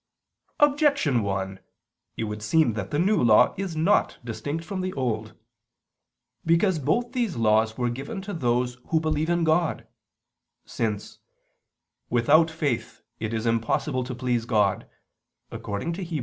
[0.59, 1.59] Objection 1:
[2.17, 5.35] It would seem that the New Law is not distinct from the Old.
[6.43, 9.85] Because both these laws were given to those who believe in God:
[10.65, 11.19] since
[12.09, 14.89] "without faith it is impossible to please God,"
[15.51, 16.19] according to Heb.